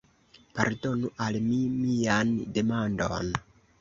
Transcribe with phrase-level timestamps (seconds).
[0.59, 3.31] Pardonu al mi mian demandon!